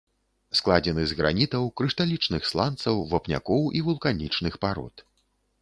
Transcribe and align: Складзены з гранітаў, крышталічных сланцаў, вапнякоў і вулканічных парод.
Складзены 0.59 1.03
з 1.11 1.17
гранітаў, 1.19 1.67
крышталічных 1.81 2.49
сланцаў, 2.53 2.95
вапнякоў 3.13 3.63
і 3.81 3.85
вулканічных 3.89 4.53
парод. 4.67 5.09